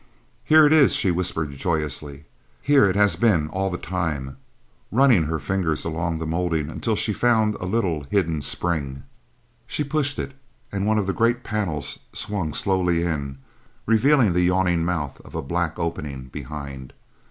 "Here 0.43 0.65
it 0.65 0.73
is," 0.73 0.95
she 0.95 1.11
whispered 1.11 1.51
joyously, 1.51 2.23
"here 2.59 2.89
it 2.89 2.95
has 2.95 3.15
been 3.15 3.47
all 3.49 3.69
the 3.69 3.77
time." 3.77 4.37
Running 4.91 5.25
her 5.25 5.37
fingers 5.37 5.85
along 5.85 6.17
the 6.17 6.25
molding 6.25 6.71
until 6.71 6.95
she 6.95 7.13
found 7.13 7.53
a 7.53 7.67
little 7.67 8.05
hidden 8.09 8.41
spring, 8.41 9.03
she 9.67 9.83
pushed 9.83 10.17
it, 10.17 10.33
and 10.71 10.87
one 10.87 10.97
of 10.97 11.05
the 11.05 11.13
great 11.13 11.43
panels 11.43 11.99
swung 12.13 12.51
slowly 12.51 13.03
in, 13.03 13.37
revealing 13.85 14.33
the 14.33 14.41
yawning 14.41 14.83
mouth 14.83 15.21
of 15.23 15.35
a 15.35 15.41
black 15.43 15.77
opening 15.77 16.29
behind. 16.29 16.93